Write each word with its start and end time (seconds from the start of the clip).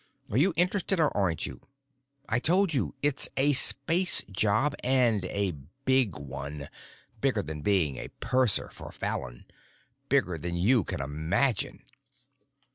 Are 0.31 0.37
you 0.39 0.51
interested 0.55 0.99
or 0.99 1.15
aren't 1.15 1.45
you? 1.45 1.61
I 2.27 2.39
told 2.39 2.73
you: 2.73 2.95
It's 3.03 3.29
a 3.37 3.53
space 3.53 4.23
job, 4.31 4.73
and 4.83 5.25
a 5.25 5.51
big 5.85 6.17
one. 6.17 6.69
Bigger 7.19 7.43
than 7.43 7.61
being 7.61 7.97
a 7.97 8.07
purser 8.19 8.69
for 8.73 8.91
Fallon. 8.91 9.45
Bigger 10.09 10.39
than 10.39 10.55
you 10.55 10.83
can 10.83 11.01
imagine." 11.01 11.83